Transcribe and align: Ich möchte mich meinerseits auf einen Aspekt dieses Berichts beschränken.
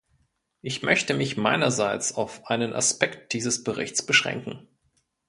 Ich 0.63 0.81
möchte 0.81 1.13
mich 1.13 1.37
meinerseits 1.37 2.15
auf 2.15 2.47
einen 2.47 2.73
Aspekt 2.73 3.33
dieses 3.33 3.63
Berichts 3.63 4.03
beschränken. 4.03 4.67